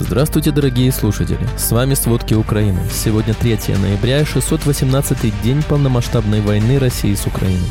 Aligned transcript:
Здравствуйте, 0.00 0.52
дорогие 0.52 0.92
слушатели! 0.92 1.40
С 1.56 1.72
вами 1.72 1.94
«Сводки 1.94 2.32
Украины». 2.32 2.78
Сегодня 2.88 3.34
3 3.34 3.58
ноября, 3.82 4.22
618-й 4.22 5.32
день 5.42 5.60
полномасштабной 5.68 6.40
войны 6.40 6.78
России 6.78 7.14
с 7.14 7.26
Украиной. 7.26 7.66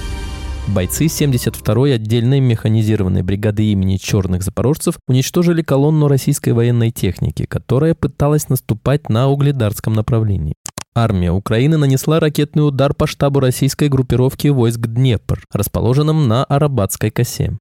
Бойцы 0.67 1.05
72-й 1.05 1.95
отдельной 1.95 2.41
механизированной 2.41 3.23
бригады 3.23 3.63
имени 3.71 3.95
Черных 3.95 4.43
Запорожцев 4.43 4.99
уничтожили 5.07 5.61
колонну 5.61 6.09
российской 6.09 6.49
военной 6.49 6.91
техники, 6.91 7.45
которая 7.45 7.95
пыталась 7.95 8.49
наступать 8.49 9.07
на 9.07 9.29
угледарском 9.29 9.93
направлении. 9.93 10.55
Армия 10.93 11.31
Украины 11.31 11.77
нанесла 11.77 12.19
ракетный 12.19 12.67
удар 12.67 12.93
по 12.93 13.07
штабу 13.07 13.39
российской 13.39 13.87
группировки 13.87 14.49
войск 14.49 14.81
Днепр, 14.81 15.41
расположенном 15.53 16.27
на 16.27 16.43
Арабатской 16.43 17.09
косе. 17.09 17.57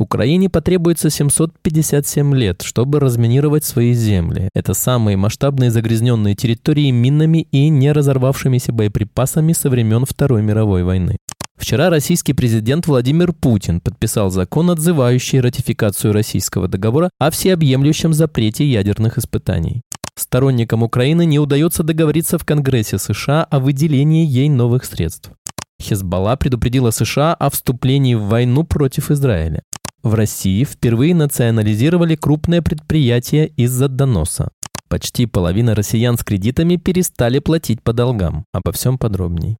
Украине 0.00 0.48
потребуется 0.48 1.10
757 1.10 2.34
лет, 2.34 2.62
чтобы 2.62 3.00
разминировать 3.00 3.64
свои 3.64 3.92
земли. 3.92 4.48
Это 4.54 4.72
самые 4.72 5.18
масштабные 5.18 5.70
загрязненные 5.70 6.34
территории 6.34 6.90
минами 6.90 7.46
и 7.52 7.68
не 7.68 7.92
разорвавшимися 7.92 8.72
боеприпасами 8.72 9.52
со 9.52 9.68
времен 9.68 10.06
Второй 10.06 10.40
мировой 10.40 10.84
войны. 10.84 11.18
Вчера 11.58 11.90
российский 11.90 12.32
президент 12.32 12.86
Владимир 12.86 13.34
Путин 13.34 13.82
подписал 13.82 14.30
закон, 14.30 14.70
отзывающий 14.70 15.40
ратификацию 15.40 16.14
российского 16.14 16.66
договора 16.66 17.10
о 17.18 17.30
всеобъемлющем 17.30 18.14
запрете 18.14 18.64
ядерных 18.64 19.18
испытаний. 19.18 19.82
Сторонникам 20.16 20.82
Украины 20.82 21.26
не 21.26 21.38
удается 21.38 21.82
договориться 21.82 22.38
в 22.38 22.46
Конгрессе 22.46 22.96
США 22.96 23.44
о 23.44 23.58
выделении 23.58 24.24
ей 24.24 24.48
новых 24.48 24.86
средств. 24.86 25.32
Хезбалла 25.80 26.36
предупредила 26.36 26.90
США 26.90 27.34
о 27.34 27.50
вступлении 27.50 28.14
в 28.14 28.24
войну 28.24 28.64
против 28.64 29.10
Израиля. 29.10 29.62
В 30.02 30.14
России 30.14 30.64
впервые 30.64 31.14
национализировали 31.14 32.16
крупное 32.16 32.62
предприятие 32.62 33.48
из-за 33.48 33.88
доноса. 33.88 34.50
Почти 34.88 35.26
половина 35.26 35.74
россиян 35.74 36.16
с 36.16 36.24
кредитами 36.24 36.76
перестали 36.76 37.38
платить 37.38 37.82
по 37.82 37.92
долгам. 37.92 38.44
Обо 38.52 38.72
всем 38.72 38.96
подробней. 38.98 39.56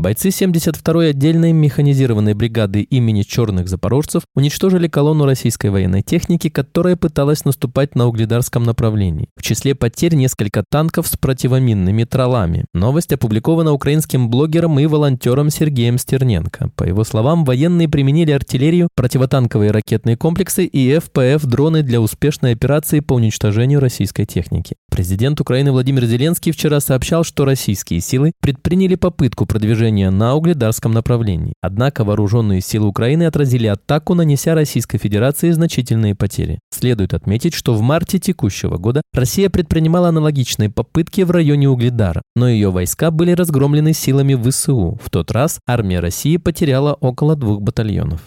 Бойцы 0.00 0.28
72-й 0.28 1.10
отдельной 1.10 1.52
механизированной 1.52 2.32
бригады 2.32 2.80
имени 2.80 3.20
черных 3.20 3.68
запорожцев 3.68 4.22
уничтожили 4.34 4.88
колонну 4.88 5.26
российской 5.26 5.66
военной 5.66 6.00
техники, 6.00 6.48
которая 6.48 6.96
пыталась 6.96 7.44
наступать 7.44 7.94
на 7.94 8.08
угледарском 8.08 8.62
направлении. 8.62 9.28
В 9.36 9.42
числе 9.42 9.74
потерь 9.74 10.14
несколько 10.14 10.64
танков 10.66 11.06
с 11.06 11.18
противоминными 11.18 12.04
тралами. 12.04 12.64
Новость 12.72 13.12
опубликована 13.12 13.72
украинским 13.72 14.30
блогером 14.30 14.80
и 14.80 14.86
волонтером 14.86 15.50
Сергеем 15.50 15.98
Стерненко. 15.98 16.70
По 16.76 16.84
его 16.84 17.04
словам, 17.04 17.44
военные 17.44 17.86
применили 17.86 18.30
артиллерию, 18.30 18.88
противотанковые 18.96 19.70
ракетные 19.70 20.16
комплексы 20.16 20.64
и 20.64 20.96
ФПФ-дроны 20.96 21.82
для 21.82 22.00
успешной 22.00 22.52
операции 22.52 23.00
по 23.00 23.12
уничтожению 23.12 23.80
российской 23.80 24.24
техники. 24.24 24.76
Президент 24.90 25.42
Украины 25.42 25.72
Владимир 25.72 26.06
Зеленский 26.06 26.52
вчера 26.52 26.80
сообщал, 26.80 27.22
что 27.22 27.44
российские 27.44 28.00
силы 28.00 28.32
предприняли 28.40 28.94
попытку 28.94 29.44
продвижения 29.44 29.89
движения 29.90 30.10
на 30.10 30.34
угледарском 30.34 30.92
направлении. 30.92 31.52
Однако 31.60 32.04
вооруженные 32.04 32.60
силы 32.60 32.86
Украины 32.86 33.24
отразили 33.24 33.66
атаку, 33.66 34.14
нанеся 34.14 34.54
Российской 34.54 34.98
Федерации 34.98 35.50
значительные 35.50 36.14
потери. 36.14 36.60
Следует 36.70 37.14
отметить, 37.14 37.54
что 37.54 37.74
в 37.74 37.82
марте 37.82 38.18
текущего 38.18 38.76
года 38.78 39.02
Россия 39.12 39.50
предпринимала 39.50 40.08
аналогичные 40.08 40.70
попытки 40.70 41.22
в 41.22 41.30
районе 41.30 41.68
Угледара, 41.68 42.22
но 42.36 42.48
ее 42.48 42.70
войска 42.70 43.10
были 43.10 43.32
разгромлены 43.32 43.92
силами 43.92 44.34
ВСУ. 44.34 44.98
В 45.02 45.10
тот 45.10 45.30
раз 45.30 45.58
армия 45.66 46.00
России 46.00 46.36
потеряла 46.36 46.94
около 46.94 47.36
двух 47.36 47.60
батальонов. 47.60 48.20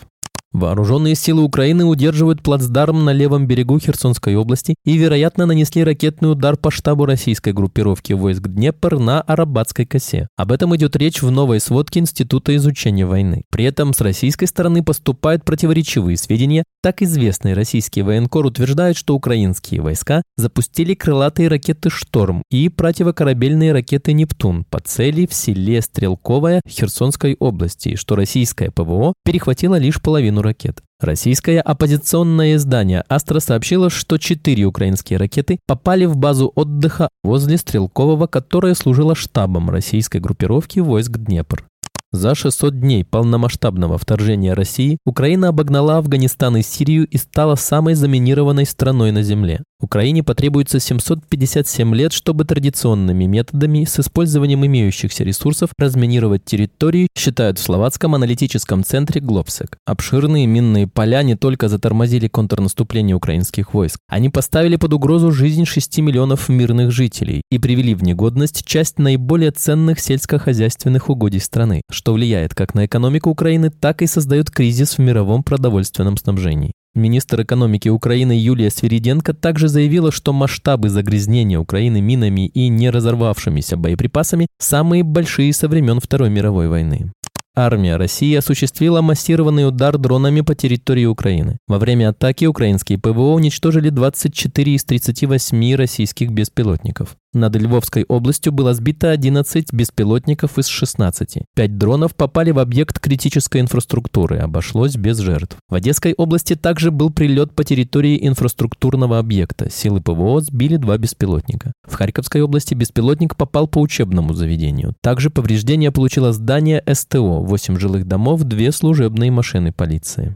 Вооруженные 0.53 1.15
силы 1.15 1.41
Украины 1.41 1.83
удерживают 1.83 2.43
плацдарм 2.43 3.03
на 3.05 3.11
левом 3.11 3.47
берегу 3.47 3.79
Херсонской 3.79 4.35
области 4.35 4.75
и, 4.85 4.97
вероятно, 4.97 5.47
нанесли 5.47 5.83
ракетный 5.83 6.31
удар 6.31 6.57
по 6.57 6.69
штабу 6.69 7.07
российской 7.07 7.53
группировки 7.53 8.13
войск 8.13 8.47
Днепр 8.47 8.99
на 8.99 9.21
Арабатской 9.21 9.87
косе. 9.87 10.27
Об 10.37 10.51
этом 10.51 10.75
идет 10.75 10.95
речь 10.95 11.23
в 11.23 11.31
новой 11.31 11.59
сводке 11.59 12.01
Института 12.01 12.55
изучения 12.55 13.07
войны. 13.07 13.45
При 13.49 13.65
этом 13.65 13.95
с 13.95 14.01
российской 14.01 14.45
стороны 14.45 14.83
поступают 14.83 15.43
противоречивые 15.43 16.17
сведения. 16.17 16.65
Так 16.83 17.01
известный 17.01 17.53
российский 17.53 18.03
военкор 18.03 18.45
утверждает, 18.45 18.95
что 18.95 19.15
украинские 19.15 19.81
войска 19.81 20.21
запустили 20.37 20.93
крылатые 20.93 21.47
ракеты 21.47 21.89
«Шторм» 21.89 22.43
и 22.51 22.69
противокорабельные 22.69 23.73
ракеты 23.73 24.13
«Нептун» 24.13 24.65
по 24.69 24.79
цели 24.79 25.25
в 25.25 25.33
селе 25.33 25.81
Стрелковое 25.81 26.61
Херсонской 26.69 27.37
области, 27.39 27.95
что 27.95 28.15
российское 28.15 28.69
ПВО 28.69 29.13
перехватило 29.25 29.79
лишь 29.79 29.99
половину 29.99 30.42
ракет. 30.43 30.81
Российское 30.99 31.59
оппозиционное 31.59 32.55
издание 32.55 33.03
«Астра» 33.09 33.39
сообщило, 33.39 33.89
что 33.89 34.17
четыре 34.17 34.65
украинские 34.65 35.17
ракеты 35.17 35.59
попали 35.65 36.05
в 36.05 36.15
базу 36.15 36.51
отдыха 36.55 37.09
возле 37.23 37.57
Стрелкового, 37.57 38.27
которая 38.27 38.75
служила 38.75 39.15
штабом 39.15 39.69
российской 39.69 40.19
группировки 40.19 40.79
войск 40.79 41.17
Днепр. 41.17 41.65
За 42.13 42.35
600 42.35 42.79
дней 42.79 43.03
полномасштабного 43.03 43.97
вторжения 43.97 44.53
России 44.53 44.99
Украина 45.03 45.47
обогнала 45.47 45.97
Афганистан 45.97 46.57
и 46.57 46.61
Сирию 46.61 47.07
и 47.07 47.17
стала 47.17 47.55
самой 47.55 47.95
заминированной 47.95 48.67
страной 48.67 49.11
на 49.11 49.23
Земле. 49.23 49.63
Украине 49.83 50.23
потребуется 50.23 50.79
757 50.79 51.93
лет, 51.95 52.13
чтобы 52.13 52.45
традиционными 52.45 53.25
методами 53.25 53.83
с 53.83 53.99
использованием 53.99 54.65
имеющихся 54.65 55.23
ресурсов 55.23 55.71
разминировать 55.77 56.45
территории, 56.45 57.07
считают 57.17 57.59
в 57.59 57.61
Словацком 57.61 58.15
аналитическом 58.15 58.83
центре 58.83 59.21
Глобсек. 59.21 59.77
Обширные 59.85 60.47
минные 60.47 60.87
поля 60.87 61.23
не 61.23 61.35
только 61.35 61.69
затормозили 61.69 62.27
контрнаступление 62.27 63.15
украинских 63.15 63.73
войск, 63.73 63.99
они 64.07 64.29
поставили 64.29 64.75
под 64.75 64.93
угрозу 64.93 65.31
жизнь 65.31 65.65
6 65.65 65.99
миллионов 65.99 66.49
мирных 66.49 66.91
жителей 66.91 67.41
и 67.51 67.59
привели 67.59 67.95
в 67.95 68.03
негодность 68.03 68.65
часть 68.65 68.99
наиболее 68.99 69.51
ценных 69.51 69.99
сельскохозяйственных 69.99 71.09
угодий 71.09 71.39
страны, 71.39 71.81
что 71.91 72.13
влияет 72.13 72.55
как 72.55 72.73
на 72.73 72.85
экономику 72.85 73.29
Украины, 73.29 73.69
так 73.69 74.01
и 74.01 74.07
создает 74.07 74.49
кризис 74.49 74.97
в 74.97 74.99
мировом 74.99 75.43
продовольственном 75.43 76.17
снабжении. 76.17 76.73
Министр 76.95 77.41
экономики 77.41 77.89
Украины 77.89 78.33
Юлия 78.33 78.69
Свириденко 78.69 79.33
также 79.33 79.67
заявила, 79.67 80.11
что 80.11 80.31
масштабы 80.31 80.89
загрязнения 80.89 81.57
Украины 81.57 82.01
минами 82.01 82.45
и 82.47 82.67
не 82.67 82.91
разорвавшимися 82.91 83.77
боеприпасами 83.77 84.45
самые 84.59 85.03
большие 85.03 85.53
со 85.53 85.67
времен 85.67 85.99
Второй 85.99 86.29
мировой 86.29 86.67
войны. 86.67 87.11
Армия 87.55 87.97
России 87.97 88.35
осуществила 88.35 89.01
массированный 89.01 89.67
удар 89.67 89.97
дронами 89.97 90.41
по 90.41 90.53
территории 90.53 91.05
Украины. 91.05 91.57
Во 91.67 91.79
время 91.79 92.09
атаки 92.09 92.45
украинские 92.45 92.99
ПВО 92.99 93.33
уничтожили 93.33 93.89
24 93.89 94.75
из 94.75 94.83
38 94.83 95.75
российских 95.75 96.31
беспилотников. 96.31 97.15
Над 97.33 97.55
Львовской 97.55 98.05
областью 98.07 98.53
было 98.53 98.75
сбито 98.75 99.09
11 99.09 99.73
беспилотников 99.73 100.59
из 100.59 100.67
16. 100.67 101.39
Пять 101.55 101.77
дронов 101.79 102.15
попали 102.15 102.51
в 102.51 102.59
объект 102.59 102.99
критической 102.99 103.59
инфраструктуры, 103.59 104.37
обошлось 104.37 104.95
без 104.95 105.17
жертв. 105.17 105.57
В 105.67 105.73
Одесской 105.73 106.13
области 106.13 106.55
также 106.55 106.91
был 106.91 107.09
прилет 107.09 107.55
по 107.55 107.63
территории 107.63 108.27
инфраструктурного 108.27 109.17
объекта. 109.17 109.71
Силы 109.71 109.99
ПВО 109.99 110.41
сбили 110.41 110.77
два 110.77 110.97
беспилотника. 110.97 111.73
В 111.87 111.95
Харьковской 111.95 112.41
области 112.41 112.75
беспилотник 112.75 113.35
попал 113.35 113.67
по 113.67 113.79
учебному 113.79 114.33
заведению. 114.33 114.93
Также 115.01 115.31
повреждения 115.31 115.91
получило 115.91 116.33
здание 116.33 116.83
СТО, 116.91 117.39
8 117.39 117.79
жилых 117.79 118.07
домов, 118.07 118.43
две 118.43 118.71
служебные 118.71 119.31
машины 119.31 119.71
полиции. 119.71 120.35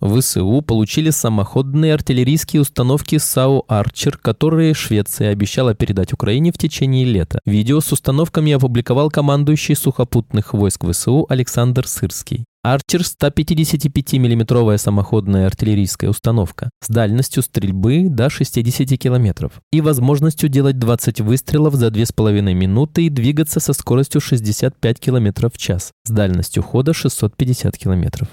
ВСУ 0.00 0.62
получили 0.62 1.10
самоходные 1.10 1.94
артиллерийские 1.94 2.62
установки 2.62 3.18
САУ 3.18 3.64
«Арчер», 3.66 4.16
которые 4.16 4.72
Швеция 4.74 5.30
обещала 5.30 5.74
передать 5.74 6.12
Украине 6.12 6.52
в 6.52 6.58
течение 6.58 7.04
лета. 7.04 7.40
Видео 7.44 7.80
с 7.80 7.90
установками 7.90 8.52
опубликовал 8.52 9.10
командующий 9.10 9.74
сухопутных 9.74 10.54
войск 10.54 10.84
ВСУ 10.88 11.26
Александр 11.28 11.88
Сырский. 11.88 12.44
Арчер 12.64 13.04
155 13.04 14.14
миллиметровая 14.14 14.78
самоходная 14.78 15.46
артиллерийская 15.46 16.10
установка 16.10 16.70
с 16.84 16.88
дальностью 16.88 17.42
стрельбы 17.42 18.08
до 18.08 18.28
60 18.28 18.98
километров 18.98 19.52
и 19.72 19.80
возможностью 19.80 20.48
делать 20.48 20.78
20 20.78 21.20
выстрелов 21.20 21.74
за 21.74 21.86
2,5 21.86 22.52
минуты 22.52 23.06
и 23.06 23.10
двигаться 23.10 23.60
со 23.60 23.72
скоростью 23.72 24.20
65 24.20 25.00
километров 25.00 25.54
в 25.54 25.58
час 25.58 25.92
с 26.04 26.10
дальностью 26.10 26.62
хода 26.62 26.92
650 26.92 27.78
километров. 27.78 28.28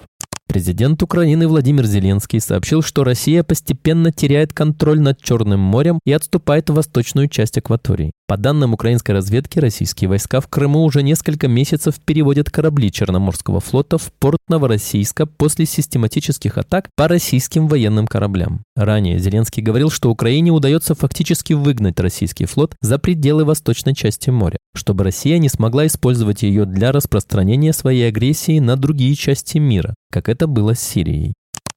Президент 0.47 1.01
Украины 1.03 1.47
Владимир 1.47 1.86
Зеленский 1.86 2.39
сообщил, 2.39 2.81
что 2.81 3.03
Россия 3.03 3.44
постепенно 3.44 4.12
теряет 4.12 4.53
контроль 4.53 5.01
над 5.01 5.21
Черным 5.21 5.59
морем 5.59 6.00
и 6.06 6.12
отступает 6.12 6.69
в 6.69 6.74
восточную 6.75 7.27
часть 7.27 7.57
акватории. 7.57 8.12
По 8.27 8.38
данным 8.38 8.74
украинской 8.74 9.12
разведки, 9.12 9.59
российские 9.59 10.07
войска 10.07 10.42
в 10.42 10.47
Крыму 10.47 10.83
уже 10.83 11.03
несколько 11.03 11.47
месяцев 11.47 11.95
переводят 12.03 12.50
корабли 12.50 12.92
Черноморского 12.92 13.59
флота 13.59 13.97
в 13.97 14.12
порт 14.13 14.39
Новороссийска 14.47 15.25
после 15.27 15.65
систематических 15.65 16.57
атак 16.57 16.89
по 16.95 17.07
российским 17.07 17.68
военным 17.68 18.07
кораблям. 18.07 18.63
Ранее 18.75 19.19
Зеленский 19.19 19.62
говорил, 19.62 19.92
что 19.92 20.09
Украине 20.09 20.51
удается 20.51 20.95
фактически 20.95 21.53
выгнать 21.53 22.00
российский 22.00 22.45
флот 22.45 22.75
за 22.81 22.97
пределы 22.97 23.45
восточной 23.45 23.94
части 23.94 24.31
моря, 24.31 24.57
чтобы 24.74 25.03
Россия 25.03 25.38
не 25.38 25.50
смогла 25.50 25.86
использовать 25.86 26.42
ее 26.42 26.65
для 26.65 26.92
распространения 26.92 27.74
своей 27.74 28.07
агрессии 28.07 28.57
на 28.57 28.75
другие 28.75 29.15
части 29.15 29.59
мира, 29.59 29.94
как 30.16 30.30
это 30.30 30.48
было 30.48 30.74
с 30.74 30.80
Сирией. 30.80 31.34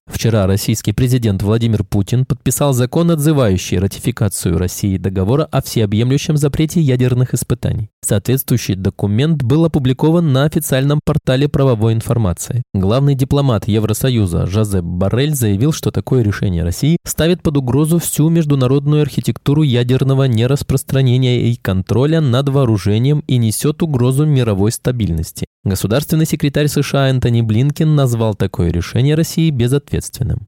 Вчера 0.09 0.47
российский 0.47 0.93
президент 0.93 1.43
Владимир 1.43 1.85
Путин 1.85 2.25
подписал 2.25 2.73
закон, 2.73 3.11
отзывающий 3.11 3.79
ратификацию 3.79 4.59
России 4.59 4.97
договора 4.97 5.45
о 5.45 5.63
всеобъемлющем 5.63 6.37
запрете 6.37 6.81
ядерных 6.81 7.35
испытаний. 7.35 7.91
Соответствующий 8.03 8.75
документ 8.75 9.43
был 9.43 9.67
опубликован 9.67 10.33
на 10.33 10.45
официальном 10.45 11.01
портале 11.05 11.47
правовой 11.47 11.93
информации. 11.93 12.63
Главный 12.73 13.15
дипломат 13.15 13.69
Евросоюза 13.69 14.47
Жозеп 14.47 14.85
Баррель 14.85 15.35
заявил, 15.35 15.73
что 15.73 15.91
такое 15.91 16.23
решение 16.23 16.65
России 16.65 16.97
ставит 17.05 17.43
под 17.43 17.59
угрозу 17.59 17.99
всю 17.99 18.29
международную 18.31 19.03
архитектуру 19.03 19.63
ядерного 19.63 20.25
нераспространения 20.25 21.43
и 21.43 21.57
контроля 21.57 22.21
над 22.21 22.49
вооружением 22.49 23.23
и 23.27 23.37
несет 23.37 23.83
угрозу 23.83 24.25
мировой 24.25 24.73
стабильности. 24.73 25.47
Государственный 25.65 26.25
секретарь 26.25 26.69
США 26.69 27.11
Энтони 27.11 27.43
Блинкен 27.43 27.95
назвал 27.95 28.35
такое 28.35 28.71
решение 28.71 29.15
России 29.15 29.51
безответственным. 29.51 29.98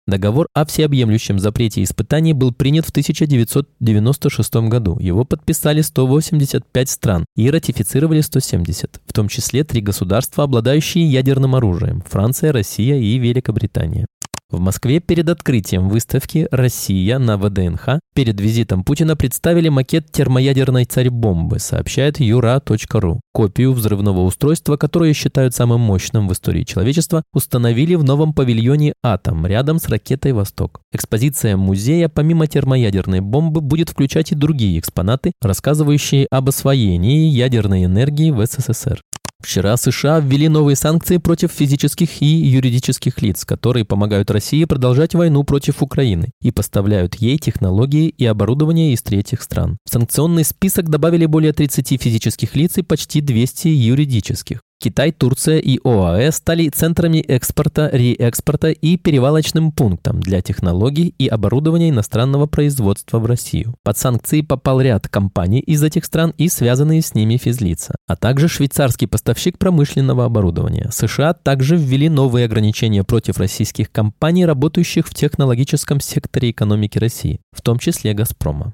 Договор 0.06 0.46
о 0.54 0.64
всеобъемлющем 0.64 1.38
запрете 1.38 1.82
испытаний 1.82 2.32
был 2.32 2.52
принят 2.52 2.86
в 2.86 2.90
1996 2.90 4.54
году. 4.68 4.98
Его 4.98 5.24
подписали 5.24 5.80
185 5.80 6.88
стран 6.88 7.24
и 7.36 7.50
ратифицировали 7.50 8.20
170, 8.20 9.00
в 9.06 9.12
том 9.12 9.28
числе 9.28 9.64
три 9.64 9.80
государства, 9.80 10.44
обладающие 10.44 11.04
ядерным 11.04 11.54
оружием– 11.54 12.02
Франция, 12.08 12.52
Россия 12.52 12.96
и 12.96 13.18
Великобритания. 13.18 14.06
В 14.50 14.58
Москве 14.58 14.98
перед 14.98 15.28
открытием 15.28 15.88
выставки 15.88 16.48
«Россия» 16.50 17.20
на 17.20 17.38
ВДНХ 17.38 18.00
перед 18.14 18.40
визитом 18.40 18.82
Путина 18.82 19.14
представили 19.14 19.68
макет 19.68 20.10
термоядерной 20.10 20.86
царь-бомбы, 20.86 21.60
сообщает 21.60 22.18
юра.ру. 22.18 23.20
Копию 23.32 23.72
взрывного 23.72 24.22
устройства, 24.22 24.76
которое 24.76 25.12
считают 25.12 25.54
самым 25.54 25.80
мощным 25.80 26.26
в 26.26 26.32
истории 26.32 26.64
человечества, 26.64 27.22
установили 27.32 27.94
в 27.94 28.02
новом 28.02 28.34
павильоне 28.34 28.94
«Атом» 29.04 29.46
рядом 29.46 29.78
с 29.78 29.88
ракетой 29.88 30.32
«Восток». 30.32 30.80
Экспозиция 30.92 31.56
музея 31.56 32.08
помимо 32.08 32.48
термоядерной 32.48 33.20
бомбы 33.20 33.60
будет 33.60 33.90
включать 33.90 34.32
и 34.32 34.34
другие 34.34 34.80
экспонаты, 34.80 35.30
рассказывающие 35.40 36.26
об 36.28 36.48
освоении 36.48 37.28
ядерной 37.28 37.84
энергии 37.84 38.32
в 38.32 38.44
СССР. 38.44 39.00
Вчера 39.40 39.76
США 39.76 40.20
ввели 40.20 40.48
новые 40.48 40.76
санкции 40.76 41.16
против 41.16 41.50
физических 41.50 42.20
и 42.20 42.26
юридических 42.26 43.20
лиц, 43.22 43.44
которые 43.44 43.84
помогают 43.84 44.30
России 44.30 44.64
продолжать 44.64 45.14
войну 45.14 45.44
против 45.44 45.82
Украины 45.82 46.30
и 46.42 46.50
поставляют 46.50 47.16
ей 47.16 47.38
технологии 47.38 48.08
и 48.08 48.26
оборудование 48.26 48.92
из 48.92 49.02
третьих 49.02 49.42
стран. 49.42 49.78
В 49.84 49.90
санкционный 49.90 50.44
список 50.44 50.88
добавили 50.88 51.26
более 51.26 51.52
30 51.52 52.00
физических 52.00 52.54
лиц 52.54 52.78
и 52.78 52.82
почти 52.82 53.20
200 53.20 53.68
юридических. 53.68 54.60
Китай, 54.82 55.12
Турция 55.12 55.58
и 55.58 55.78
ОАЭ 55.84 56.32
стали 56.32 56.70
центрами 56.70 57.18
экспорта, 57.18 57.90
реэкспорта 57.92 58.70
и 58.70 58.96
перевалочным 58.96 59.72
пунктом 59.72 60.20
для 60.20 60.40
технологий 60.40 61.14
и 61.18 61.28
оборудования 61.28 61.90
иностранного 61.90 62.46
производства 62.46 63.18
в 63.18 63.26
Россию. 63.26 63.74
Под 63.84 63.98
санкции 63.98 64.40
попал 64.40 64.80
ряд 64.80 65.06
компаний 65.06 65.60
из 65.60 65.82
этих 65.82 66.06
стран 66.06 66.32
и 66.38 66.48
связанные 66.48 67.02
с 67.02 67.14
ними 67.14 67.36
физлица, 67.36 67.94
а 68.06 68.16
также 68.16 68.48
швейцарский 68.48 69.06
поставщик 69.06 69.58
промышленного 69.58 70.24
оборудования. 70.24 70.88
США 70.90 71.34
также 71.34 71.76
ввели 71.76 72.08
новые 72.08 72.46
ограничения 72.46 73.04
против 73.04 73.36
российских 73.36 73.92
компаний, 73.92 74.46
работающих 74.46 75.06
в 75.06 75.12
технологическом 75.12 76.00
секторе 76.00 76.52
экономики 76.52 76.96
России, 76.96 77.40
в 77.52 77.60
том 77.60 77.78
числе 77.78 78.14
«Газпрома». 78.14 78.72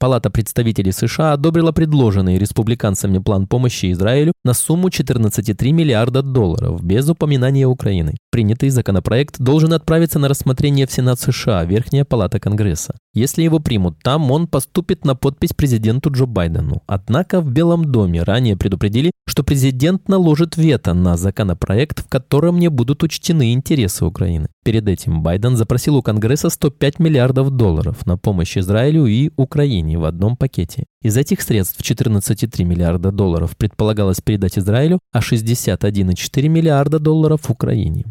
Палата 0.00 0.30
представителей 0.30 0.92
США 0.92 1.34
одобрила 1.34 1.72
предложенный 1.72 2.38
республиканцами 2.38 3.18
план 3.18 3.46
помощи 3.46 3.92
Израилю 3.92 4.32
на 4.44 4.54
сумму 4.54 4.88
14,3 4.88 5.72
миллиарда 5.72 6.22
долларов 6.22 6.82
без 6.82 7.06
упоминания 7.10 7.66
Украины. 7.66 8.14
Принятый 8.30 8.70
законопроект 8.70 9.38
должен 9.38 9.74
отправиться 9.74 10.18
на 10.18 10.28
рассмотрение 10.28 10.86
в 10.86 10.90
Сенат 10.90 11.20
США, 11.20 11.64
Верхняя 11.64 12.06
палата 12.06 12.40
Конгресса. 12.40 12.94
Если 13.12 13.42
его 13.42 13.58
примут 13.58 14.02
там, 14.02 14.30
он 14.30 14.46
поступит 14.46 15.04
на 15.04 15.14
подпись 15.14 15.52
президенту 15.52 16.10
Джо 16.10 16.24
Байдену. 16.24 16.80
Однако 16.86 17.42
в 17.42 17.50
Белом 17.50 17.84
доме 17.84 18.22
ранее 18.22 18.56
предупредили, 18.56 19.10
что 19.28 19.44
президент 19.44 20.08
наложит 20.08 20.56
вето 20.56 20.94
на 20.94 21.18
законопроект, 21.18 22.00
в 22.00 22.08
котором 22.08 22.58
не 22.58 22.68
будут 22.68 23.02
учтены 23.02 23.52
интересы 23.52 24.06
Украины. 24.06 24.48
Перед 24.62 24.88
этим 24.88 25.22
Байден 25.22 25.56
запросил 25.56 25.96
у 25.96 26.02
Конгресса 26.02 26.50
105 26.50 26.98
миллиардов 26.98 27.50
долларов 27.50 28.04
на 28.04 28.18
помощь 28.18 28.58
Израилю 28.58 29.06
и 29.06 29.30
Украине 29.36 29.98
в 29.98 30.04
одном 30.04 30.36
пакете. 30.36 30.84
Из 31.02 31.16
этих 31.16 31.40
средств 31.40 31.80
14,3 31.80 32.64
миллиарда 32.64 33.10
долларов 33.10 33.56
предполагалось 33.56 34.20
передать 34.20 34.58
Израилю, 34.58 35.00
а 35.12 35.20
61,4 35.20 36.48
миллиарда 36.48 36.98
долларов 36.98 37.48
Украине. 37.48 38.04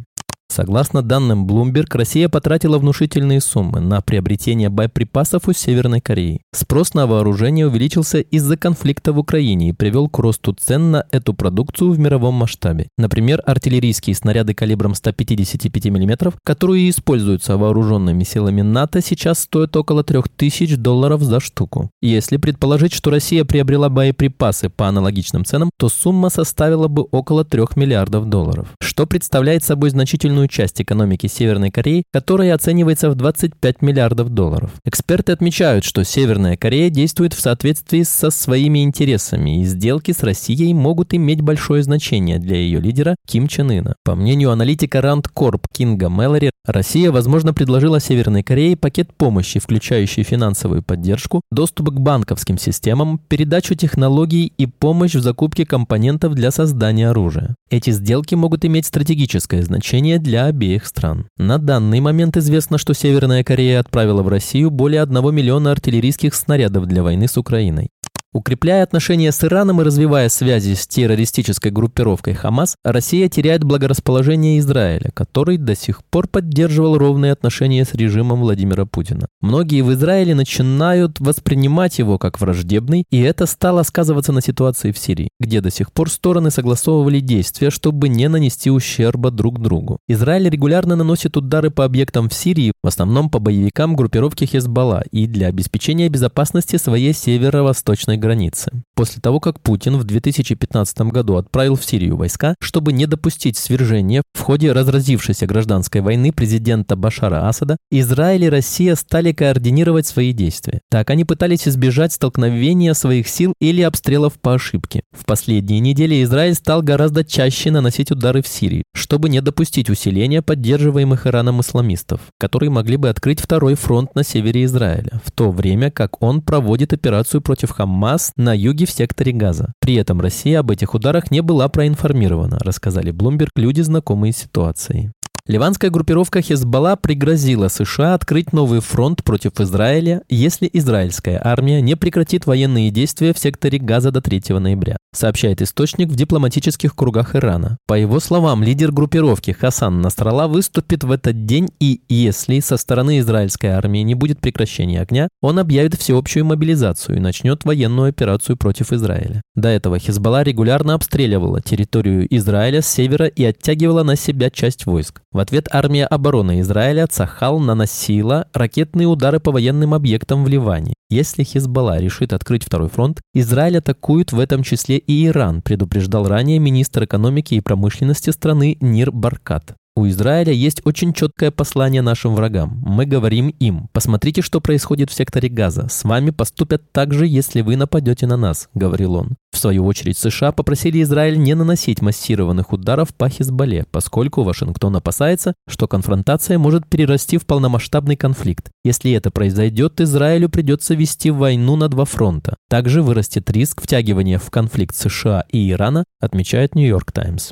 Согласно 0.52 1.04
данным 1.04 1.46
Bloomberg, 1.46 1.88
Россия 1.92 2.28
потратила 2.28 2.80
внушительные 2.80 3.40
суммы 3.40 3.80
на 3.80 4.02
приобретение 4.02 4.70
боеприпасов 4.70 5.48
у 5.48 5.54
Северной 5.54 6.02
Кореи. 6.02 6.42
Спрос 6.54 6.96
на 6.96 7.06
вооружение 7.06 7.68
увеличился 7.68 8.20
из-за 8.20 8.58
конфликта 8.58 9.14
в 9.14 9.20
Украине 9.20 9.70
и 9.70 9.74
привел 9.74 10.10
к 10.10 10.18
росту 10.18 10.54
цен 10.54 10.90
на 10.92 11.06
эту 11.12 11.36
продукцию 11.36 11.92
в 11.92 12.00
мировом 12.00 12.34
масштабе. 12.34 12.88
Например, 12.98 13.44
артиллерийские 13.46 14.16
снаряды 14.16 14.56
калибром 14.56 14.96
155 14.96 15.86
мм, 15.86 16.34
которые 16.44 16.90
используются 16.90 17.56
вооруженными 17.56 18.24
силами 18.24 18.62
НАТО, 18.62 19.02
сейчас 19.02 19.42
стоят 19.42 19.76
около 19.76 20.04
3000 20.04 20.76
долларов 20.76 21.22
за 21.22 21.40
штуку. 21.40 21.92
Если 22.02 22.38
предположить, 22.38 22.94
что 22.94 23.12
Россия 23.12 23.46
приобрела 23.46 23.90
боеприпасы 23.90 24.70
по 24.70 24.88
аналогичным 24.88 25.46
ценам, 25.46 25.70
то 25.78 25.90
сумма 25.90 26.30
составила 26.30 26.88
бы 26.88 27.04
около 27.04 27.46
3 27.46 27.62
миллиардов 27.76 28.26
долларов, 28.26 28.70
что 28.82 29.06
представляет 29.06 29.64
собой 29.64 29.92
значительную 29.92 30.39
значительную 30.40 30.48
часть 30.48 30.82
экономики 30.82 31.28
Северной 31.28 31.72
Кореи, 31.72 32.04
которая 32.14 32.54
оценивается 32.54 33.10
в 33.10 33.16
25 33.16 33.82
миллиардов 33.82 34.30
долларов. 34.30 34.72
Эксперты 34.86 35.32
отмечают, 35.32 35.84
что 35.84 36.04
Северная 36.04 36.58
Корея 36.58 36.90
действует 36.90 37.34
в 37.34 37.40
соответствии 37.40 38.04
со 38.04 38.30
своими 38.32 38.84
интересами, 38.84 39.62
и 39.62 39.66
сделки 39.66 40.12
с 40.12 40.24
Россией 40.24 40.74
могут 40.74 41.14
иметь 41.14 41.42
большое 41.42 41.84
значение 41.84 42.40
для 42.40 42.58
ее 42.58 42.80
лидера 42.80 43.16
Ким 43.28 43.48
Чен 43.48 43.72
Ына. 43.72 43.96
По 44.04 44.16
мнению 44.16 44.52
аналитика 44.52 45.00
Rand 45.00 45.26
Corp 45.36 45.64
Кинга 45.74 46.10
Мэлори, 46.10 46.52
Россия, 46.66 47.12
возможно, 47.12 47.54
предложила 47.54 48.00
Северной 48.00 48.44
Корее 48.44 48.76
пакет 48.76 49.10
помощи, 49.16 49.60
включающий 49.60 50.24
финансовую 50.24 50.84
поддержку, 50.84 51.42
доступ 51.52 51.90
к 51.90 52.00
банковским 52.00 52.58
системам, 52.58 53.20
передачу 53.28 53.76
технологий 53.76 54.54
и 54.58 54.66
помощь 54.68 55.16
в 55.16 55.22
закупке 55.22 55.66
компонентов 55.66 56.36
для 56.36 56.52
создания 56.52 57.10
оружия. 57.10 57.56
Эти 57.72 57.92
сделки 57.92 58.36
могут 58.36 58.66
иметь 58.66 58.86
стратегическое 58.86 59.64
значение 59.64 60.20
для 60.20 60.29
обеих 60.38 60.86
стран. 60.86 61.28
На 61.38 61.58
данный 61.58 62.00
момент 62.00 62.38
известно, 62.38 62.78
что 62.78 62.94
Северная 62.94 63.44
Корея 63.44 63.80
отправила 63.80 64.22
в 64.22 64.28
Россию 64.28 64.70
более 64.70 65.02
1 65.02 65.34
миллиона 65.34 65.72
артиллерийских 65.72 66.34
снарядов 66.36 66.86
для 66.86 67.04
войны 67.04 67.28
с 67.28 67.38
Украиной. 67.38 67.90
Укрепляя 68.32 68.84
отношения 68.84 69.32
с 69.32 69.44
Ираном 69.44 69.82
и 69.82 69.84
развивая 69.84 70.30
связи 70.30 70.76
с 70.76 70.86
террористической 70.86 71.72
группировкой 71.72 72.36
Хамас, 72.36 72.76
Россия 72.84 73.28
теряет 73.28 73.64
благорасположение 73.64 74.60
Израиля, 74.60 75.10
который 75.16 75.58
до 75.58 75.76
сих 75.76 76.04
пор 76.04 76.28
поддерживал 76.28 77.00
ровные 77.00 77.32
отношения 77.32 77.84
с 77.86 77.96
режимом 77.96 78.42
Владимира 78.42 78.86
Путина. 78.86 79.30
Многие 79.42 79.82
в 79.82 79.92
Израиле 79.94 80.36
начинают 80.36 81.20
воспринимать 81.20 81.98
его 81.98 82.20
как 82.20 82.40
враждебный, 82.40 83.04
и 83.10 83.20
это 83.20 83.48
стало 83.48 83.82
сказываться 83.82 84.32
на 84.32 84.44
ситуации 84.44 84.92
в 84.92 85.00
Сирии, 85.00 85.30
где 85.40 85.60
до 85.60 85.72
сих 85.72 85.92
пор 85.92 86.12
стороны 86.12 86.52
согласовывали 86.52 87.22
действия, 87.22 87.72
чтобы 87.72 88.10
не 88.10 88.30
нанести 88.30 88.70
ущерба 88.70 89.32
друг 89.32 89.60
другу. 89.60 89.98
Израиль 90.08 90.50
регулярно 90.50 90.96
наносит 90.96 91.36
удары 91.36 91.72
по 91.72 91.84
объектам 91.84 92.30
в 92.30 92.36
Сирии, 92.36 92.74
в 92.84 92.88
основном 92.88 93.32
по 93.32 93.40
боевикам 93.40 93.96
группировки 93.96 94.46
Хезбалла, 94.46 95.04
и 95.10 95.26
для 95.26 95.48
обеспечения 95.48 96.10
безопасности 96.10 96.76
своей 96.76 97.14
северо-восточной 97.14 98.19
границы. 98.20 98.72
После 98.96 99.22
того, 99.22 99.40
как 99.40 99.62
Путин 99.62 99.98
в 99.98 100.04
2015 100.04 101.00
году 101.12 101.38
отправил 101.38 101.76
в 101.76 101.86
Сирию 101.86 102.18
войска, 102.18 102.56
чтобы 102.60 102.92
не 102.94 103.06
допустить 103.06 103.58
свержения 103.58 104.22
в 104.34 104.42
ходе 104.42 104.72
разразившейся 104.72 105.48
гражданской 105.48 106.02
войны 106.02 106.32
президента 106.32 106.96
Башара 106.96 107.48
Асада, 107.48 107.78
Израиль 107.92 108.44
и 108.44 108.50
Россия 108.50 108.96
стали 108.96 109.32
координировать 109.32 110.06
свои 110.06 110.34
действия. 110.34 110.82
Так 110.90 111.10
они 111.10 111.24
пытались 111.24 111.68
избежать 111.68 112.12
столкновения 112.12 112.94
своих 112.94 113.28
сил 113.28 113.54
или 113.62 113.82
обстрелов 113.82 114.34
по 114.40 114.54
ошибке. 114.54 115.02
В 115.18 115.26
последние 115.26 115.80
недели 115.80 116.22
Израиль 116.24 116.56
стал 116.56 116.82
гораздо 116.82 117.24
чаще 117.24 117.72
наносить 117.72 118.12
удары 118.12 118.42
в 118.42 118.48
Сирии, 118.48 118.84
чтобы 118.94 119.30
не 119.30 119.42
допустить 119.42 119.90
усиления 119.90 120.42
поддерживаемых 120.42 121.26
Ираном 121.26 121.62
исламистов, 121.62 122.22
которые 122.38 122.70
могли 122.70 122.98
бы 122.98 123.08
открыть 123.08 123.40
второй 123.40 123.76
фронт 123.76 124.14
на 124.14 124.24
севере 124.24 124.66
Израиля, 124.66 125.22
в 125.24 125.32
то 125.32 125.52
время 125.52 125.90
как 125.90 126.22
он 126.22 126.42
проводит 126.42 126.92
операцию 126.92 127.42
против 127.42 127.72
Хамас 127.72 128.09
ХАМАС 128.10 128.34
на 128.38 128.56
юге 128.56 128.86
в 128.86 128.92
секторе 128.92 129.32
Газа. 129.32 129.74
При 129.80 129.96
этом 129.96 130.20
Россия 130.20 130.60
об 130.60 130.72
этих 130.72 130.96
ударах 130.96 131.30
не 131.30 131.42
была 131.42 131.68
проинформирована, 131.70 132.58
рассказали 132.60 133.14
Bloomberg 133.14 133.50
люди, 133.56 133.82
знакомые 133.82 134.34
с 134.34 134.38
ситуацией. 134.38 135.12
Ливанская 135.50 135.90
группировка 135.90 136.44
Хезбалла 136.44 136.96
пригрозила 136.96 137.70
США 137.70 138.14
открыть 138.14 138.54
новый 138.54 138.82
фронт 138.82 139.24
против 139.24 139.60
Израиля, 139.60 140.22
если 140.30 140.70
израильская 140.74 141.42
армия 141.44 141.82
не 141.82 141.96
прекратит 141.96 142.46
военные 142.46 142.92
действия 142.92 143.34
в 143.34 143.40
секторе 143.40 143.80
Газа 143.80 144.12
до 144.12 144.22
3 144.22 144.60
ноября, 144.60 144.98
сообщает 145.12 145.64
источник 145.64 146.10
в 146.10 146.16
дипломатических 146.16 146.96
кругах 146.96 147.36
Ирана. 147.36 147.80
По 147.88 147.96
его 147.96 148.20
словам, 148.20 148.62
лидер 148.62 148.92
группировки 148.92 149.50
Хасан 149.50 150.02
Насралла 150.02 150.46
выступит 150.46 151.04
в 151.04 151.10
этот 151.10 151.48
день 151.48 151.70
и, 151.80 152.00
если 152.10 152.60
со 152.60 152.78
стороны 152.78 153.18
израильской 153.18 153.72
армии 153.72 154.02
не 154.02 154.14
будет 154.14 154.42
прекращения 154.42 155.02
огня, 155.02 155.30
он 155.42 155.58
объявит 155.58 155.96
всеобщую 155.96 156.46
мобилизацию 156.46 157.18
и 157.18 157.20
начнет 157.20 157.66
военную 157.66 158.10
операцию 158.10 158.56
против 158.56 158.94
Израиля. 158.94 159.42
До 159.56 159.68
этого 159.70 159.98
Хезбалла 159.98 160.44
регулярно 160.44 160.94
обстреливала 160.94 161.60
территорию 161.60 162.28
Израиля 162.38 162.84
с 162.84 162.88
севера 162.88 163.26
и 163.26 163.44
оттягивала 163.44 164.04
на 164.04 164.16
себя 164.16 164.52
часть 164.52 164.86
войск. 164.86 165.22
В 165.40 165.42
ответ 165.42 165.70
армия 165.72 166.06
обороны 166.06 166.60
Израиля 166.60 167.08
Цахал 167.08 167.60
наносила 167.62 168.48
ракетные 168.54 169.08
удары 169.08 169.40
по 169.40 169.54
военным 169.54 169.94
объектам 169.94 170.44
в 170.44 170.50
Ливане. 170.50 170.96
Если 171.10 171.46
Хизбалла 171.46 171.98
решит 171.98 172.34
открыть 172.34 172.66
второй 172.66 172.90
фронт, 172.90 173.22
Израиль 173.34 173.78
атакует 173.78 174.34
в 174.34 174.40
этом 174.42 174.64
числе 174.64 174.98
и 174.98 175.28
Иран, 175.28 175.62
предупреждал 175.62 176.28
ранее 176.28 176.60
министр 176.60 177.06
экономики 177.06 177.54
и 177.54 177.62
промышленности 177.62 178.32
страны 178.32 178.76
Нир 178.82 179.14
Баркат. 179.14 179.76
У 180.00 180.08
Израиля 180.08 180.54
есть 180.54 180.82
очень 180.86 181.12
четкое 181.12 181.52
послание 181.52 182.02
нашим 182.02 182.34
врагам. 182.34 182.82
Мы 182.86 183.06
говорим 183.06 183.50
им, 183.60 183.90
посмотрите, 183.92 184.42
что 184.42 184.62
происходит 184.62 185.10
в 185.10 185.14
секторе 185.14 185.50
Газа. 185.50 185.90
С 185.90 186.06
вами 186.06 186.30
поступят 186.30 186.90
так 186.94 187.14
же, 187.14 187.28
если 187.28 187.60
вы 187.60 187.76
нападете 187.76 188.26
на 188.26 188.38
нас, 188.38 188.70
говорил 188.74 189.16
он. 189.16 189.36
В 189.52 189.58
свою 189.58 189.86
очередь 189.86 190.18
США 190.18 190.54
попросили 190.54 191.02
Израиль 191.02 191.38
не 191.38 191.54
наносить 191.54 192.02
массированных 192.02 192.72
ударов 192.72 193.14
по 193.14 193.28
Хизбалле, 193.28 193.88
поскольку 193.92 194.44
Вашингтон 194.44 194.96
опасается, 194.96 195.54
что 195.68 195.86
конфронтация 195.90 196.58
может 196.58 196.88
перерасти 196.88 197.38
в 197.38 197.46
полномасштабный 197.46 198.16
конфликт. 198.16 198.72
Если 198.86 199.12
это 199.12 199.32
произойдет, 199.32 200.00
Израилю 200.00 200.48
придется 200.48 200.96
вести 200.96 201.30
войну 201.30 201.76
на 201.76 201.90
два 201.90 202.06
фронта. 202.06 202.56
Также 202.70 203.02
вырастет 203.02 203.52
риск 203.52 203.82
втягивания 203.82 204.40
в 204.40 204.50
конфликт 204.50 204.96
США 204.96 205.44
и 205.52 205.70
Ирана, 205.72 206.06
отмечает 206.22 206.74
Нью-Йорк 206.74 207.12
Таймс. 207.12 207.52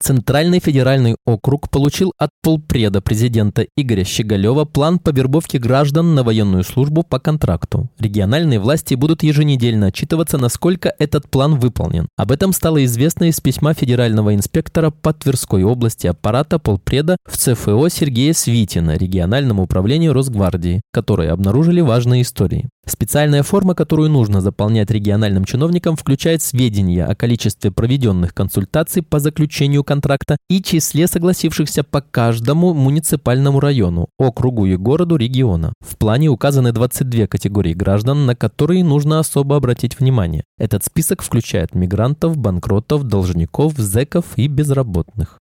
Центральный 0.00 0.60
федеральный 0.60 1.16
округ 1.26 1.70
получил 1.70 2.12
от 2.18 2.30
полпреда 2.40 3.00
президента 3.00 3.66
Игоря 3.76 4.04
Щеголева 4.04 4.64
план 4.64 5.00
по 5.00 5.10
вербовке 5.10 5.58
граждан 5.58 6.14
на 6.14 6.22
военную 6.22 6.62
службу 6.62 7.02
по 7.02 7.18
контракту. 7.18 7.90
Региональные 7.98 8.60
власти 8.60 8.94
будут 8.94 9.24
еженедельно 9.24 9.86
отчитываться, 9.86 10.38
насколько 10.38 10.94
этот 11.00 11.28
план 11.28 11.58
выполнен. 11.58 12.06
Об 12.16 12.30
этом 12.30 12.52
стало 12.52 12.84
известно 12.84 13.24
из 13.24 13.40
письма 13.40 13.74
федерального 13.74 14.36
инспектора 14.36 14.90
по 14.90 15.12
Тверской 15.12 15.64
области 15.64 16.06
аппарата 16.06 16.60
полпреда 16.60 17.16
в 17.26 17.36
ЦФО 17.36 17.88
Сергея 17.88 18.34
Свитина, 18.34 18.96
региональному 18.96 19.64
управлению 19.64 20.12
Росгвардии, 20.12 20.80
которые 20.92 21.30
обнаружили 21.32 21.80
важные 21.80 22.22
истории. 22.22 22.68
Специальная 22.88 23.42
форма, 23.42 23.74
которую 23.74 24.08
нужно 24.08 24.40
заполнять 24.40 24.90
региональным 24.90 25.44
чиновникам, 25.44 25.94
включает 25.94 26.40
сведения 26.40 27.04
о 27.04 27.14
количестве 27.14 27.70
проведенных 27.70 28.32
консультаций 28.32 29.02
по 29.02 29.18
заключению 29.18 29.84
контракта 29.84 30.38
и 30.48 30.62
числе 30.62 31.06
согласившихся 31.06 31.84
по 31.84 32.00
каждому 32.00 32.72
муниципальному 32.72 33.60
району, 33.60 34.08
округу 34.18 34.64
и 34.64 34.76
городу 34.76 35.16
региона. 35.16 35.74
В 35.80 35.98
плане 35.98 36.28
указаны 36.28 36.72
22 36.72 37.26
категории 37.26 37.74
граждан, 37.74 38.24
на 38.24 38.34
которые 38.34 38.82
нужно 38.82 39.18
особо 39.18 39.56
обратить 39.56 40.00
внимание. 40.00 40.44
Этот 40.58 40.82
список 40.82 41.22
включает 41.22 41.74
мигрантов, 41.74 42.38
банкротов, 42.38 43.02
должников, 43.02 43.74
зэков 43.76 44.24
и 44.36 44.48
безработных. 44.48 45.38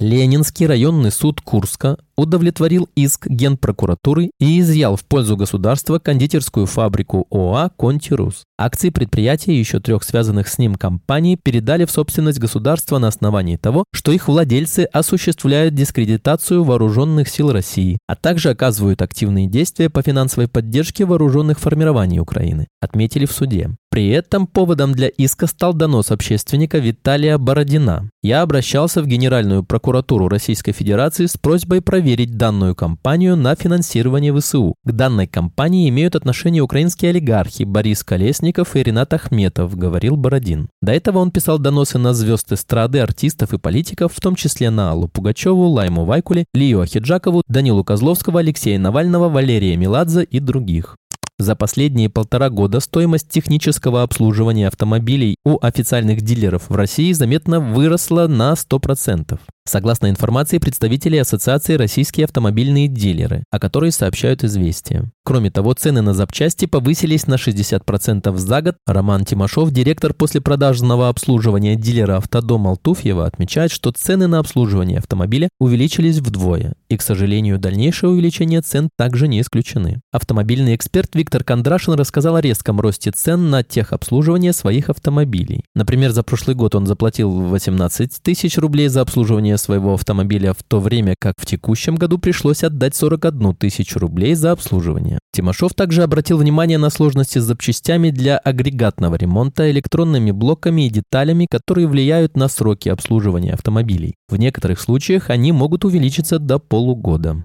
Ленинский 0.00 0.64
районный 0.64 1.10
суд 1.10 1.42
Курска 1.42 1.98
удовлетворил 2.20 2.88
иск 2.94 3.26
Генпрокуратуры 3.26 4.30
и 4.38 4.60
изъял 4.60 4.96
в 4.96 5.04
пользу 5.04 5.36
государства 5.36 5.98
кондитерскую 5.98 6.66
фабрику 6.66 7.26
ОА 7.30 7.70
«Контирус». 7.70 8.44
Акции 8.58 8.90
предприятия 8.90 9.54
и 9.54 9.58
еще 9.58 9.80
трех 9.80 10.04
связанных 10.04 10.48
с 10.48 10.58
ним 10.58 10.74
компаний 10.74 11.38
передали 11.42 11.86
в 11.86 11.90
собственность 11.90 12.38
государства 12.38 12.98
на 12.98 13.08
основании 13.08 13.56
того, 13.56 13.84
что 13.94 14.12
их 14.12 14.28
владельцы 14.28 14.80
осуществляют 14.80 15.74
дискредитацию 15.74 16.62
вооруженных 16.62 17.28
сил 17.28 17.52
России, 17.52 17.96
а 18.06 18.16
также 18.16 18.50
оказывают 18.50 19.00
активные 19.00 19.46
действия 19.46 19.88
по 19.88 20.02
финансовой 20.02 20.46
поддержке 20.46 21.06
вооруженных 21.06 21.58
формирований 21.58 22.20
Украины, 22.20 22.68
отметили 22.82 23.24
в 23.24 23.32
суде. 23.32 23.70
При 23.90 24.08
этом 24.10 24.46
поводом 24.46 24.92
для 24.92 25.08
иска 25.08 25.48
стал 25.48 25.74
донос 25.74 26.12
общественника 26.12 26.78
Виталия 26.78 27.38
Бородина. 27.38 28.08
Я 28.22 28.42
обращался 28.42 29.02
в 29.02 29.06
Генеральную 29.06 29.64
прокуратуру 29.64 30.28
Российской 30.28 30.70
Федерации 30.72 31.26
с 31.26 31.36
просьбой 31.36 31.80
проверить 31.80 32.09
данную 32.16 32.74
компанию 32.74 33.36
на 33.36 33.54
финансирование 33.54 34.34
ВСУ. 34.34 34.74
К 34.84 34.92
данной 34.92 35.26
компании 35.26 35.88
имеют 35.88 36.16
отношение 36.16 36.62
украинские 36.62 37.10
олигархи 37.10 37.64
Борис 37.64 38.02
Колесников 38.04 38.76
и 38.76 38.82
Ренат 38.82 39.12
Ахметов, 39.14 39.76
говорил 39.76 40.16
Бородин. 40.16 40.68
До 40.82 40.92
этого 40.92 41.18
он 41.18 41.30
писал 41.30 41.58
доносы 41.58 41.98
на 41.98 42.12
звезд 42.12 42.52
эстрады, 42.52 43.00
артистов 43.00 43.52
и 43.52 43.58
политиков, 43.58 44.12
в 44.14 44.20
том 44.20 44.34
числе 44.34 44.70
на 44.70 44.90
Аллу 44.90 45.08
Пугачеву, 45.08 45.68
Лайму 45.68 46.04
Вайкуле, 46.04 46.46
Лию 46.54 46.80
Ахиджакову, 46.80 47.42
Данилу 47.48 47.84
Козловского, 47.84 48.40
Алексея 48.40 48.78
Навального, 48.78 49.28
Валерия 49.28 49.76
Меладзе 49.76 50.24
и 50.24 50.40
других. 50.40 50.96
За 51.40 51.56
последние 51.56 52.10
полтора 52.10 52.50
года 52.50 52.80
стоимость 52.80 53.30
технического 53.30 54.02
обслуживания 54.02 54.68
автомобилей 54.68 55.36
у 55.42 55.58
официальных 55.62 56.20
дилеров 56.20 56.68
в 56.68 56.74
России 56.74 57.12
заметно 57.12 57.60
выросла 57.60 58.26
на 58.26 58.52
100%. 58.52 59.38
Согласно 59.66 60.08
информации 60.08 60.58
представителей 60.58 61.18
Ассоциации 61.18 61.74
«Российские 61.74 62.24
автомобильные 62.24 62.88
дилеры», 62.88 63.44
о 63.50 63.60
которой 63.60 63.92
сообщают 63.92 64.42
известия. 64.42 65.10
Кроме 65.22 65.50
того, 65.50 65.74
цены 65.74 66.00
на 66.00 66.12
запчасти 66.12 66.66
повысились 66.66 67.26
на 67.26 67.34
60% 67.34 68.36
за 68.36 68.62
год. 68.62 68.76
Роман 68.86 69.24
Тимошов, 69.24 69.70
директор 69.70 70.12
после 70.12 70.40
продажного 70.40 71.08
обслуживания 71.08 71.76
дилера 71.76 72.16
«Автодом 72.16 72.66
Алтуфьева», 72.66 73.26
отмечает, 73.26 73.70
что 73.70 73.92
цены 73.92 74.26
на 74.26 74.38
обслуживание 74.38 74.98
автомобиля 74.98 75.50
увеличились 75.60 76.18
вдвое. 76.18 76.72
И, 76.88 76.96
к 76.96 77.02
сожалению, 77.02 77.58
дальнейшее 77.58 78.10
увеличение 78.10 78.62
цен 78.62 78.88
также 78.96 79.28
не 79.28 79.40
исключены. 79.40 80.00
Автомобильный 80.10 80.74
эксперт 80.74 81.14
Виктор 81.14 81.44
Кондрашин 81.44 81.94
рассказал 81.94 82.34
о 82.36 82.40
резком 82.40 82.80
росте 82.80 83.12
цен 83.12 83.50
на 83.50 83.62
техобслуживание 83.62 84.52
своих 84.52 84.88
автомобилей. 84.88 85.62
Например, 85.76 86.10
за 86.10 86.24
прошлый 86.24 86.56
год 86.56 86.74
он 86.74 86.86
заплатил 86.86 87.30
18 87.30 88.20
тысяч 88.22 88.58
рублей 88.58 88.88
за 88.88 89.02
обслуживание 89.02 89.49
своего 89.56 89.94
автомобиля, 89.94 90.52
в 90.52 90.62
то 90.62 90.80
время 90.80 91.14
как 91.18 91.34
в 91.38 91.46
текущем 91.46 91.96
году 91.96 92.18
пришлось 92.18 92.64
отдать 92.64 92.94
41 92.94 93.54
тысячу 93.56 93.98
рублей 93.98 94.34
за 94.34 94.52
обслуживание. 94.52 95.18
Тимошов 95.32 95.74
также 95.74 96.02
обратил 96.02 96.38
внимание 96.38 96.78
на 96.78 96.90
сложности 96.90 97.38
с 97.38 97.44
запчастями 97.44 98.10
для 98.10 98.38
агрегатного 98.38 99.14
ремонта, 99.14 99.70
электронными 99.70 100.32
блоками 100.32 100.86
и 100.86 100.90
деталями, 100.90 101.46
которые 101.50 101.86
влияют 101.86 102.36
на 102.36 102.48
сроки 102.48 102.88
обслуживания 102.88 103.54
автомобилей. 103.54 104.14
В 104.28 104.36
некоторых 104.36 104.80
случаях 104.80 105.30
они 105.30 105.52
могут 105.52 105.84
увеличиться 105.84 106.38
до 106.38 106.58
полугода. 106.58 107.44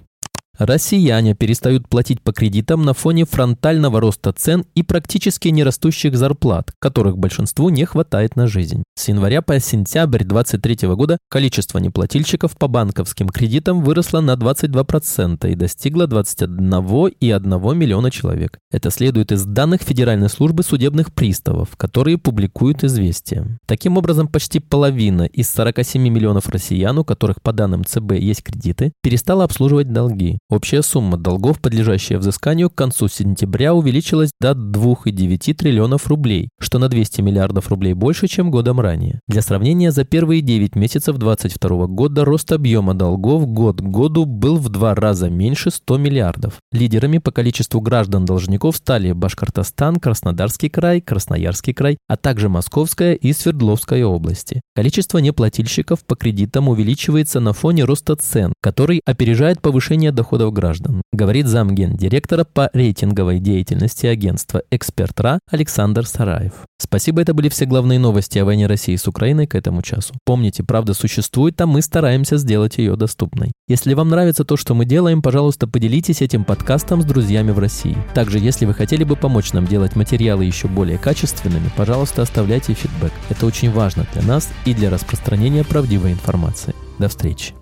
Россияне 0.57 1.35
перестают 1.35 1.89
платить 1.89 2.21
по 2.21 2.31
кредитам 2.31 2.83
на 2.83 2.93
фоне 2.93 3.25
фронтального 3.25 3.99
роста 3.99 4.31
цен 4.31 4.65
и 4.73 4.83
практически 4.83 5.49
нерастущих 5.49 6.17
зарплат, 6.17 6.71
которых 6.79 7.17
большинству 7.17 7.69
не 7.69 7.85
хватает 7.85 8.35
на 8.35 8.47
жизнь. 8.47 8.83
С 8.97 9.09
января 9.09 9.41
по 9.41 9.59
сентябрь 9.59 10.23
2023 10.23 10.87
года 10.95 11.17
количество 11.29 11.79
неплательщиков 11.79 12.57
по 12.57 12.67
банковским 12.67 13.27
кредитам 13.27 13.83
выросло 13.83 14.21
на 14.21 14.35
22% 14.35 15.51
и 15.51 15.55
достигло 15.55 16.07
21,1 16.07 17.75
миллиона 17.75 18.11
человек. 18.11 18.57
Это 18.71 18.91
следует 18.91 19.31
из 19.33 19.43
данных 19.43 19.81
Федеральной 19.81 20.29
службы 20.29 20.63
судебных 20.63 21.13
приставов, 21.13 21.75
которые 21.75 22.17
публикуют 22.17 22.83
известия. 22.83 23.57
Таким 23.65 23.97
образом, 23.97 24.27
почти 24.27 24.59
половина 24.59 25.23
из 25.23 25.49
47 25.49 26.01
миллионов 26.01 26.47
россиян, 26.47 26.97
у 26.97 27.03
которых 27.03 27.41
по 27.41 27.51
данным 27.51 27.83
ЦБ 27.83 28.13
есть 28.13 28.43
кредиты, 28.43 28.93
перестала 29.01 29.43
обслуживать 29.43 29.91
долги. 29.91 30.39
Общая 30.47 30.83
сумма 30.83 31.17
долгов, 31.17 31.59
подлежащая 31.59 32.19
взысканию, 32.19 32.69
к 32.69 32.75
концу 32.75 33.07
сентября 33.07 33.73
увеличилась 33.73 34.29
до 34.39 34.51
2,9 34.51 35.55
триллионов 35.55 36.05
рублей, 36.05 36.49
что 36.59 36.77
на 36.77 36.87
200 36.87 37.21
миллиардов 37.21 37.69
рублей 37.69 37.93
больше, 37.93 38.27
чем 38.27 38.51
годом 38.51 38.79
ранее. 38.79 39.21
Для 39.27 39.41
сравнения, 39.41 39.89
за 39.89 40.05
первые 40.05 40.41
9 40.41 40.75
месяцев 40.75 41.17
2022 41.17 41.87
года 41.87 42.25
рост 42.25 42.51
объема 42.51 42.93
долгов 42.93 43.47
год 43.47 43.81
к 43.81 43.85
году 43.85 44.25
был 44.25 44.57
в 44.57 44.69
два 44.69 44.93
раза 44.93 45.31
меньше 45.31 45.71
100 45.71 45.97
миллиардов. 45.97 46.59
Лидерами 46.71 47.17
по 47.17 47.31
количеству 47.31 47.81
граждан-должников 47.81 48.75
стали 48.75 49.13
Башкортостан, 49.13 49.95
Краснодарский 49.95 50.69
край, 50.69 51.01
Красноярский 51.01 51.73
край, 51.73 51.97
а 52.07 52.17
также 52.17 52.49
Московская 52.49 53.15
и 53.15 53.33
Свердловская 53.33 54.05
области. 54.05 54.61
Количество 54.75 55.17
неплательщиков 55.17 56.05
по 56.05 56.15
кредитам 56.15 56.69
увеличивается 56.69 57.39
на 57.39 57.53
фоне 57.53 57.83
роста 57.85 58.15
цен, 58.15 58.53
который 58.61 59.01
опережает 59.05 59.59
повышение 59.59 60.11
дохода 60.11 60.34
доходов 60.35 60.53
граждан, 60.53 61.01
говорит 61.13 61.47
замген 61.47 61.95
директора 61.95 62.43
по 62.43 62.69
рейтинговой 62.73 63.39
деятельности 63.39 64.05
агентства 64.05 64.63
«Эксперт.РА» 64.69 65.39
Александр 65.49 66.05
Сараев. 66.05 66.53
Спасибо, 66.77 67.21
это 67.21 67.33
были 67.33 67.47
все 67.47 67.65
главные 67.65 67.99
новости 67.99 68.37
о 68.37 68.45
войне 68.45 68.67
России 68.67 68.95
с 68.97 69.07
Украиной 69.07 69.47
к 69.47 69.55
этому 69.55 69.81
часу. 69.81 70.13
Помните, 70.25 70.63
правда 70.63 70.93
существует, 70.93 71.59
а 71.61 71.67
мы 71.67 71.81
стараемся 71.81 72.37
сделать 72.37 72.77
ее 72.77 72.97
доступной. 72.97 73.53
Если 73.69 73.93
вам 73.93 74.09
нравится 74.09 74.43
то, 74.43 74.57
что 74.57 74.73
мы 74.73 74.85
делаем, 74.85 75.21
пожалуйста, 75.21 75.67
поделитесь 75.67 76.21
этим 76.21 76.43
подкастом 76.43 77.01
с 77.01 77.05
друзьями 77.05 77.51
в 77.51 77.59
России. 77.59 77.97
Также, 78.13 78.39
если 78.39 78.65
вы 78.65 78.73
хотели 78.73 79.05
бы 79.05 79.15
помочь 79.15 79.53
нам 79.53 79.65
делать 79.65 79.95
материалы 79.95 80.43
еще 80.43 80.67
более 80.67 80.97
качественными, 80.97 81.71
пожалуйста, 81.77 82.23
оставляйте 82.23 82.73
фидбэк. 82.73 83.13
Это 83.29 83.45
очень 83.45 83.71
важно 83.71 84.05
для 84.13 84.23
нас 84.23 84.49
и 84.65 84.73
для 84.73 84.89
распространения 84.89 85.63
правдивой 85.63 86.11
информации. 86.11 86.75
До 86.99 87.07
встречи. 87.07 87.53